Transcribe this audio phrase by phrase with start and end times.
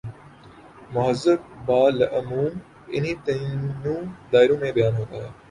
[0.93, 2.53] مذہب بالعموم
[2.87, 4.01] انہی تینوں
[4.33, 5.29] دائروں میں بیان ہوتا ہے۔